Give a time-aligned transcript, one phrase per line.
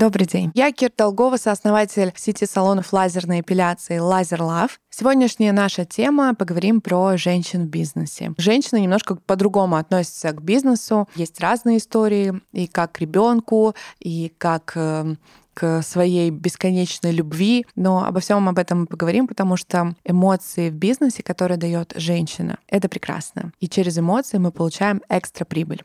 [0.00, 0.50] Добрый день.
[0.54, 4.70] Я Кир Долгова, сооснователь сети салонов лазерной эпиляции Laser Love.
[4.88, 8.32] Сегодняшняя наша тема— поговорим про женщин в бизнесе.
[8.38, 11.06] Женщины немножко по-другому относятся к бизнесу.
[11.16, 15.16] Есть разные истории, и как к ребенку, и как э,
[15.52, 17.66] к своей бесконечной любви.
[17.76, 22.56] Но обо всем об этом мы поговорим, потому что эмоции в бизнесе, которые дает женщина,
[22.68, 23.52] это прекрасно.
[23.60, 25.84] И через эмоции мы получаем экстра прибыль.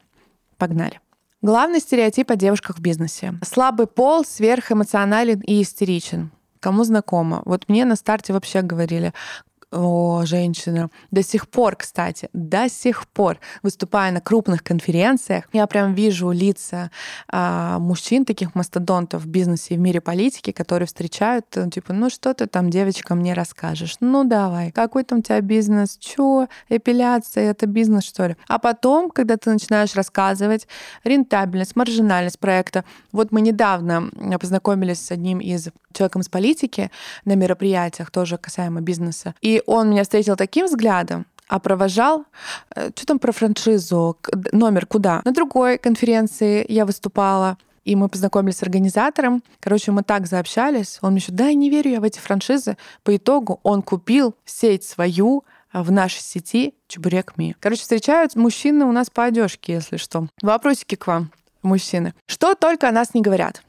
[0.58, 1.02] Погнали.
[1.46, 3.36] Главный стереотип о девушках в бизнесе.
[3.44, 6.32] Слабый пол, сверхэмоционален и истеричен.
[6.60, 7.44] Кому знакомо?
[7.46, 9.14] Вот мне на старте вообще говорили,
[9.76, 10.90] о, женщина.
[11.12, 16.92] До сих пор, кстати, до сих пор, выступая на крупных конференциях, я прям вижу лица
[17.28, 22.10] а, мужчин, таких мастодонтов в бизнесе и в мире политики, которые встречают, ну, типа, ну
[22.10, 23.98] что ты там, девочка, мне расскажешь?
[24.00, 25.98] Ну давай, какой там у тебя бизнес?
[26.00, 26.48] Чё?
[26.70, 28.38] Эпиляция, это бизнес, что ли?
[28.48, 30.68] А потом, когда ты начинаешь рассказывать
[31.04, 36.92] рентабельность, маржинальность проекта, вот мы недавно познакомились с одним из человеком из политики
[37.26, 42.26] на мероприятиях, тоже касаемо бизнеса, и он меня встретил таким взглядом, а провожал,
[42.76, 44.18] э, что там про франшизу,
[44.52, 45.22] номер куда.
[45.26, 49.44] На другой конференции я выступала, и мы познакомились с организатором.
[49.60, 50.98] Короче, мы так заобщались.
[51.02, 52.78] Он мне еще, да, не верю я в эти франшизы.
[53.04, 57.56] По итогу он купил сеть свою а, в нашей сети Чебурек Ми.
[57.60, 60.28] Короче, встречают мужчины у нас по одежке, если что.
[60.42, 62.14] Вопросики к вам, мужчины.
[62.26, 63.62] Что только о нас не говорят.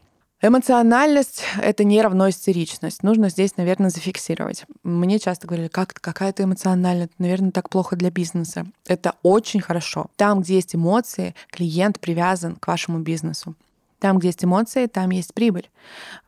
[0.47, 3.03] Эмоциональность— это не равно истеричность.
[3.03, 4.65] Нужно здесь, наверное, зафиксировать.
[4.85, 8.65] Мне часто говорили, как какая то эмоциональная, наверное, так плохо для бизнеса.
[8.87, 10.07] Это очень хорошо.
[10.15, 13.57] Там, где есть эмоции, клиент привязан к вашему бизнесу.
[13.99, 15.69] Там, где есть эмоции, там есть прибыль.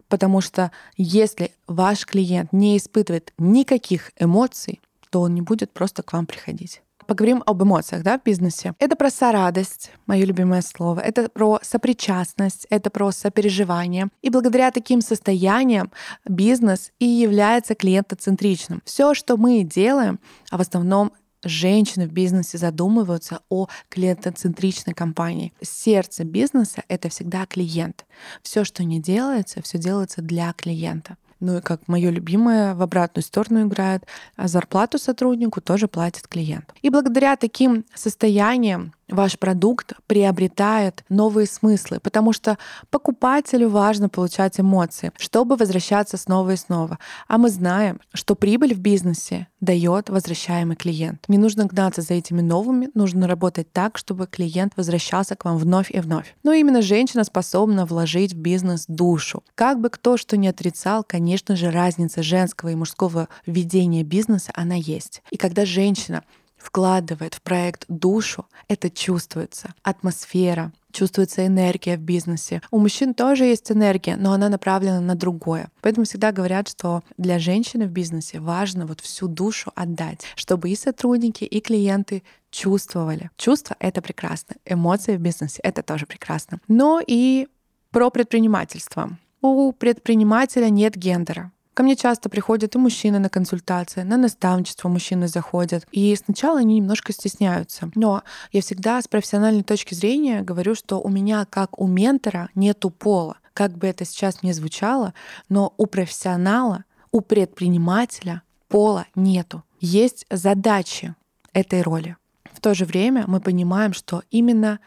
[0.09, 6.13] Потому что если ваш клиент не испытывает никаких эмоций, то он не будет просто к
[6.13, 8.75] вам приходить поговорим об эмоциях да, в бизнесе.
[8.79, 11.01] Это про сорадость, мое любимое слово.
[11.01, 14.09] Это про сопричастность, это про сопереживание.
[14.21, 15.91] И благодаря таким состояниям
[16.29, 18.83] бизнес и является клиентоцентричным.
[18.85, 20.21] Все, что мы делаем,
[20.51, 25.55] а в основном женщины в бизнесе задумываются о клиентоцентричной компании.
[25.63, 28.05] Сердце бизнеса— это всегда клиент.
[28.43, 31.17] Все, что не делается, все делается для клиента.
[31.41, 34.05] Ну и как мое любимое в обратную сторону играет,
[34.37, 36.75] а зарплату сотруднику тоже платит клиент.
[36.83, 42.59] И благодаря таким состояниям ваш продукт приобретает новые смыслы, потому что
[42.91, 46.99] покупателю важно получать эмоции, чтобы возвращаться снова и снова.
[47.27, 51.25] А мы знаем, что прибыль в бизнесе дает возвращаемый клиент.
[51.29, 55.91] Не нужно гнаться за этими новыми, нужно работать так, чтобы клиент возвращался к вам вновь
[55.91, 56.35] и вновь.
[56.43, 59.43] Но именно женщина способна вложить в бизнес душу.
[59.55, 64.75] Как бы кто что ни отрицал, конечно же, разница женского и мужского ведения бизнеса, она
[64.75, 65.23] есть.
[65.31, 66.23] И когда женщина
[66.59, 69.75] вкладывает в проект душу, это чувствуется.
[69.83, 72.61] Атмосфера, чувствуется энергия в бизнесе.
[72.71, 75.71] У мужчин тоже есть энергия, но она направлена на другое.
[75.81, 80.77] Поэтому всегда говорят, что для женщины в бизнесе важно вот всю душу отдать, чтобы и
[80.77, 83.31] сотрудники, и клиенты чувствовали.
[83.37, 84.57] Чувство— это прекрасно.
[84.65, 86.61] Эмоции в бизнесе— это тоже прекрасно.
[86.69, 87.49] Но и
[87.91, 89.17] про предпринимательство.
[89.41, 91.53] У предпринимателя нет гендера.
[91.79, 95.87] Ко мне часто приходят и мужчины на консультации, на наставничество мужчины заходят.
[95.93, 97.89] И сначала они немножко стесняются.
[97.95, 102.91] Но я всегда с профессиональной точки зрения говорю, что у меня, как у ментора, нету
[102.91, 103.37] пола.
[103.53, 105.15] Как бы это сейчас ни звучало,
[105.49, 109.63] но у профессионала, у предпринимателя пола нету.
[109.79, 111.15] Есть задачи
[111.53, 112.17] этой роли.
[112.53, 114.81] В то же время мы понимаем, что именно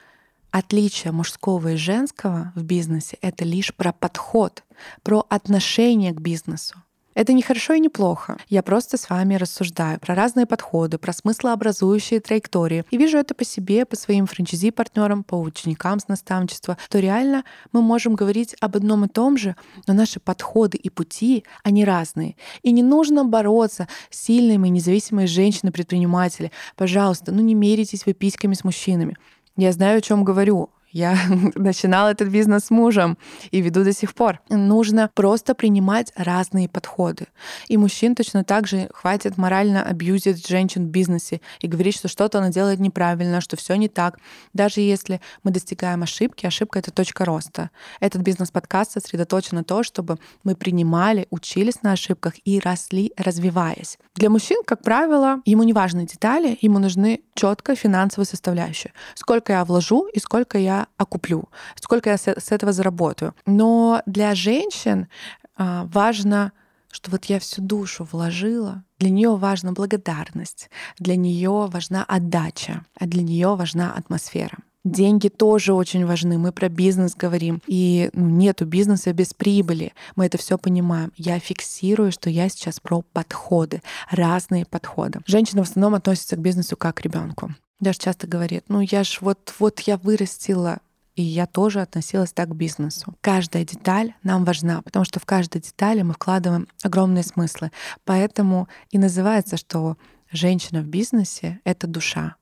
[0.51, 4.63] отличие мужского и женского в бизнесе— это лишь про подход,
[5.03, 6.75] про отношение к бизнесу.
[7.13, 8.38] Это не хорошо и не плохо.
[8.47, 12.85] Я просто с вами рассуждаю про разные подходы, про смыслообразующие траектории.
[12.89, 17.81] И вижу это по себе, по своим франчайзи-партнерам, по ученикам с наставничества, что реально мы
[17.81, 19.57] можем говорить об одном и том же,
[19.88, 22.38] но наши подходы и пути, они разные.
[22.63, 26.51] И не нужно бороться с сильными и независимые женщины-предприниматели.
[26.77, 29.18] Пожалуйста, ну не меритесь вы письками с мужчинами.
[29.57, 30.69] Я знаю, о чем говорю.
[30.91, 31.17] Я
[31.55, 33.17] начинала этот бизнес с мужем
[33.51, 34.39] и веду до сих пор.
[34.49, 37.27] Нужно просто принимать разные подходы.
[37.67, 42.39] И мужчин точно так же хватит морально абьюзить женщин в бизнесе и говорить, что что-то
[42.39, 44.19] она делает неправильно, что все не так.
[44.53, 47.69] Даже если мы достигаем ошибки, ошибка— это точка роста.
[47.99, 53.97] Этот бизнес-подкаст сосредоточен на то, чтобы мы принимали, учились на ошибках и росли, развиваясь.
[54.15, 58.93] Для мужчин, как правило, ему не важны детали, ему нужны четко финансовые составляющие.
[59.15, 63.33] Сколько я вложу и сколько я окуплю, сколько я с этого заработаю.
[63.45, 65.07] Но для женщин
[65.56, 66.51] а, важно
[66.94, 70.69] что вот я всю душу вложила, для нее важна благодарность,
[71.00, 74.57] для нее важна отдача, а для нее важна атмосфера.
[74.83, 76.39] Деньги тоже очень важны.
[76.39, 77.62] Мы про бизнес говорим.
[77.68, 79.94] И ну, нету бизнеса без прибыли.
[80.16, 81.12] Мы это все понимаем.
[81.16, 85.19] Я фиксирую, что я сейчас про подходы, разные подходы.
[85.27, 87.54] Женщина в основном относится к бизнесу как к ребенку.
[87.81, 90.80] Даже часто говорит, ну я ж вот, вот я вырастила
[91.16, 93.13] и я тоже относилась так к бизнесу.
[93.22, 97.72] Каждая деталь нам важна, потому что в каждой детали мы вкладываем огромные смыслы.
[98.06, 99.98] Поэтому и называется, что
[100.31, 102.36] женщина в бизнесе— это душа.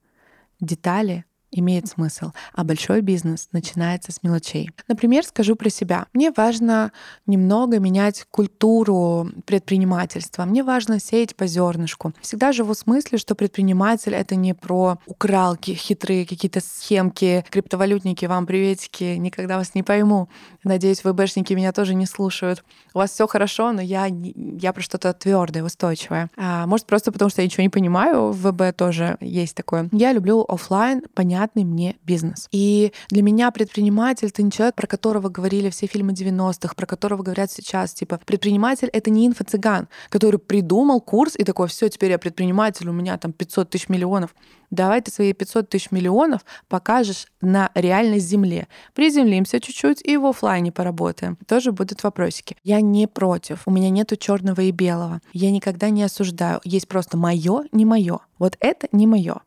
[0.60, 4.70] Детали имеет смысл, а большой бизнес начинается с мелочей.
[4.88, 6.06] Например, скажу про себя.
[6.14, 6.92] Мне важно
[7.26, 10.46] немного менять культуру предпринимательства.
[10.46, 12.14] Мне важно сеять по зернышку.
[12.22, 18.46] Всегда живу в смысле, что предприниматель— это не про укралки, хитрые какие-то схемки, криптовалютники, вам
[18.46, 20.30] приветики, никогда вас не пойму.
[20.64, 22.64] Надеюсь, ВБшники меня тоже не слушают.
[22.94, 26.30] У вас все хорошо, но я, я про что-то твердое, устойчивое.
[26.38, 29.90] А, может, просто потому что я ничего не понимаю, в ВБ тоже есть такое.
[29.92, 32.48] Я люблю офлайн, понятный мне бизнес.
[32.52, 37.24] И для меня предприниматель— это не человек, про которого говорили все фильмы 90-х, про которого
[37.24, 37.94] говорят сейчас.
[37.94, 42.94] Типа, предприниматель— это не инфо-цыган, который придумал курс и такой, все, теперь я предприниматель, у
[42.94, 44.36] меня там 500 тысяч миллионов.
[44.72, 48.68] Давай ты свои 500 тысяч миллионов покажешь на реальной земле.
[48.94, 51.38] Приземлимся чуть-чуть и в офлайне поработаем.
[51.48, 52.56] Тоже будут вопросики.
[52.64, 53.64] Я не против.
[53.66, 55.22] У меня нету черного и белого.
[55.34, 56.62] Я никогда не осуждаю.
[56.64, 58.20] Есть просто мое, не мое.
[58.38, 59.42] Вот это не мое.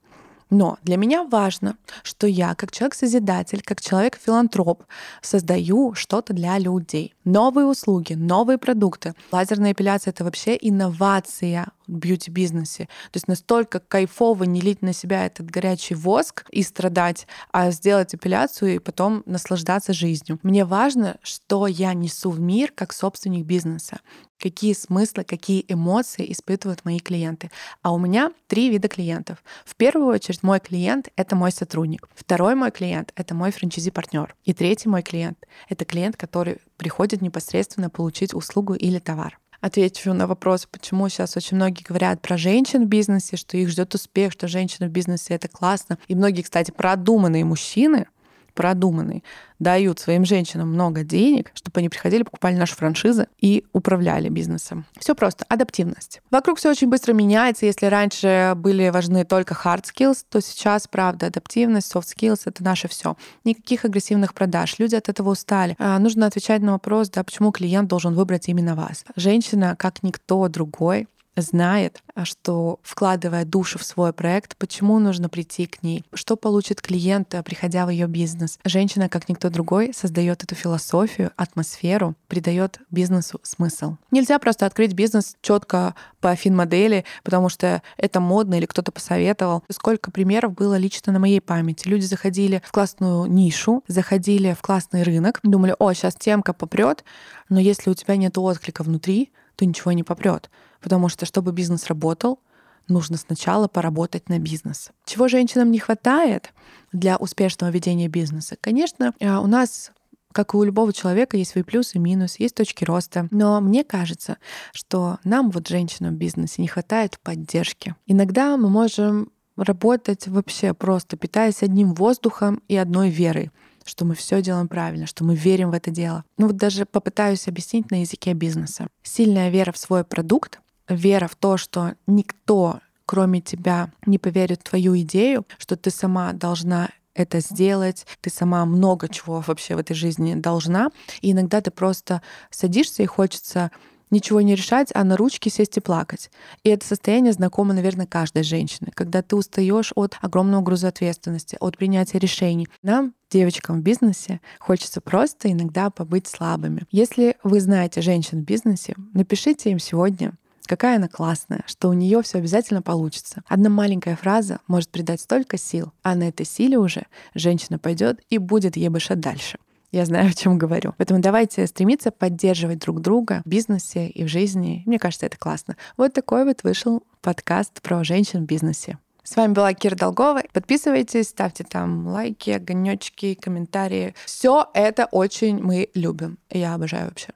[0.52, 4.84] Но для меня важно, что я, как человек-созидатель, как человек-филантроп,
[5.22, 7.14] создаю что-то для людей.
[7.24, 9.14] Новые услуги, новые продукты.
[9.32, 12.84] Лазерная эпиляция— это вообще инновация в бьюти-бизнесе.
[12.84, 18.14] То есть настолько кайфово не лить на себя этот горячий воск и страдать, а сделать
[18.14, 20.38] эпиляцию и потом наслаждаться жизнью.
[20.42, 24.00] Мне важно, что я несу в мир как собственник бизнеса
[24.42, 27.50] какие смыслы, какие эмоции испытывают мои клиенты.
[27.82, 29.42] А у меня три вида клиентов.
[29.64, 32.08] В первую очередь мой клиент— это мой сотрудник.
[32.14, 34.34] Второй мой клиент— это мой франчайзи-партнер.
[34.44, 40.26] И третий мой клиент— это клиент, который приходит непосредственно получить услугу или товар отвечу на
[40.26, 44.48] вопрос, почему сейчас очень многие говорят про женщин в бизнесе, что их ждет успех, что
[44.48, 45.98] женщина в бизнесе это классно.
[46.08, 48.08] И многие, кстати, продуманные мужчины
[48.52, 49.24] продуманный,
[49.58, 54.84] дают своим женщинам много денег, чтобы они приходили, покупали наши франшизы и управляли бизнесом.
[54.98, 56.20] Все просто, адаптивность.
[56.30, 57.66] Вокруг все очень быстро меняется.
[57.66, 62.88] Если раньше были важны только hard skills, то сейчас, правда, адаптивность, soft skills— это наше
[62.88, 63.16] все.
[63.44, 64.78] Никаких агрессивных продаж.
[64.78, 65.76] Люди от этого устали.
[65.78, 69.04] А, нужно отвечать на вопрос, да, почему клиент должен выбрать именно вас.
[69.16, 71.06] Женщина, как никто другой,
[71.36, 76.82] знает, а, что вкладывая душу в свой проект, почему нужно прийти к ней, что получит
[76.82, 78.58] клиент, приходя в ее бизнес.
[78.64, 83.96] Женщина, как никто другой, создает эту философию, атмосферу, придает бизнесу смысл.
[84.10, 89.64] Нельзя просто открыть бизнес четко по фин-модели, потому что это модно или кто-то посоветовал.
[89.70, 91.88] Сколько примеров было лично на моей памяти.
[91.88, 97.04] Люди заходили в классную нишу, заходили в классный рынок, думали, о, сейчас темка попрет,
[97.48, 100.50] но если у тебя нет отклика внутри, то ничего не попрет.
[100.80, 102.40] Потому что, чтобы бизнес работал,
[102.88, 104.90] нужно сначала поработать на бизнес.
[105.04, 106.52] Чего женщинам не хватает
[106.92, 108.56] для успешного ведения бизнеса?
[108.60, 109.92] Конечно, э, у нас
[110.32, 113.28] как и у любого человека, есть свои плюсы и минусы, есть точки роста.
[113.30, 114.38] Но мне кажется,
[114.72, 117.94] что нам, вот женщинам в бизнесе, не хватает поддержки.
[118.06, 123.50] Иногда мы можем работать вообще просто питаясь одним воздухом и одной верой
[123.84, 126.24] что мы все делаем правильно, что мы верим в это дело.
[126.38, 128.86] Ну вот даже попытаюсь объяснить на языке бизнеса.
[129.02, 134.70] Сильная вера в свой продукт, вера в то, что никто кроме тебя не поверит в
[134.70, 139.94] твою идею, что ты сама должна это сделать, ты сама много чего вообще в этой
[139.94, 140.90] жизни должна.
[141.20, 143.70] И иногда ты просто садишься и хочется
[144.12, 146.30] ничего не решать, а на ручки сесть и плакать.
[146.62, 151.76] И это состояние знакомо, наверное, каждой женщине, когда ты устаешь от огромного груза ответственности, от
[151.76, 152.68] принятия решений.
[152.82, 156.86] Нам, девочкам в бизнесе, хочется просто иногда побыть слабыми.
[156.92, 160.34] Если вы знаете женщин в бизнесе, напишите им сегодня,
[160.66, 163.42] какая она классная, что у нее все обязательно получится.
[163.46, 168.38] Одна маленькая фраза может придать столько сил, а на этой силе уже женщина пойдет и
[168.38, 169.58] будет ебышать дальше.
[169.92, 170.94] Я знаю, о чем говорю.
[170.96, 174.82] Поэтому давайте стремиться поддерживать друг друга в бизнесе и в жизни.
[174.86, 175.76] Мне кажется, это классно.
[175.96, 178.98] Вот такой вот вышел подкаст про женщин в бизнесе.
[179.22, 180.42] С вами была Кира Долгова.
[180.52, 184.14] Подписывайтесь, ставьте там лайки, огонечки, комментарии.
[184.24, 186.38] Все это очень мы любим.
[186.50, 187.28] Я обожаю вообще.